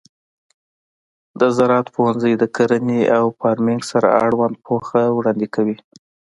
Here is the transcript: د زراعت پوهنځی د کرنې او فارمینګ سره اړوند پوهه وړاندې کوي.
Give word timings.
د 1.39 1.41
زراعت 1.57 1.87
پوهنځی 1.95 2.33
د 2.37 2.43
کرنې 2.55 3.01
او 3.17 3.25
فارمینګ 3.39 3.81
سره 3.91 4.07
اړوند 4.25 4.55
پوهه 4.65 5.03
وړاندې 5.17 5.47
کوي. 5.55 5.77